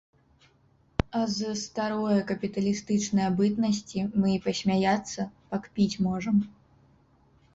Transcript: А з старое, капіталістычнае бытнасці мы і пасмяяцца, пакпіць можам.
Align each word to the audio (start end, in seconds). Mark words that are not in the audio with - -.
А 1.19 1.19
з 1.33 1.39
старое, 1.63 2.15
капіталістычнае 2.31 3.29
бытнасці 3.41 3.99
мы 4.23 4.27
і 4.37 4.41
пасмяяцца, 4.47 5.21
пакпіць 5.51 5.99
можам. 6.07 6.37